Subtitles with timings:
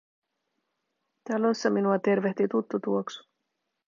[1.27, 3.23] Talossa minua tervehti tuttu tuoksu.